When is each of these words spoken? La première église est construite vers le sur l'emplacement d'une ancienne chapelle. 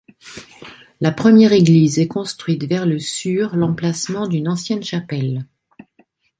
La 0.99 1.11
première 1.11 1.53
église 1.53 1.99
est 1.99 2.07
construite 2.07 2.63
vers 2.63 2.87
le 2.87 2.97
sur 2.97 3.55
l'emplacement 3.55 4.27
d'une 4.27 4.47
ancienne 4.47 4.81
chapelle. 4.81 5.45